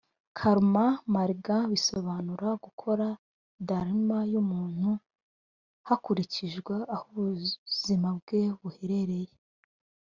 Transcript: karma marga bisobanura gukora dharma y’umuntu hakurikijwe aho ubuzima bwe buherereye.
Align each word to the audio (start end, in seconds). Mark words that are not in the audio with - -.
karma 0.37 0.85
marga 1.13 1.57
bisobanura 1.71 2.49
gukora 2.65 3.07
dharma 3.67 4.17
y’umuntu 4.31 4.89
hakurikijwe 5.87 6.75
aho 6.93 7.03
ubuzima 7.17 8.09
bwe 8.19 8.41
buherereye. 8.59 9.33